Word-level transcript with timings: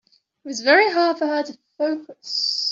It 0.43 0.47
was 0.47 0.61
very 0.61 0.89
hard 0.91 1.19
for 1.19 1.27
her 1.27 1.43
to 1.43 1.57
focus. 1.77 2.69